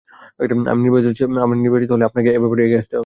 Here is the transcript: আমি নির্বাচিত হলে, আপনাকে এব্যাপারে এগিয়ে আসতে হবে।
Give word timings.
আমি 0.71 0.81
নির্বাচিত 1.63 1.89
হলে, 1.91 2.03
আপনাকে 2.09 2.29
এব্যাপারে 2.37 2.61
এগিয়ে 2.65 2.81
আসতে 2.81 2.93
হবে। 2.93 2.99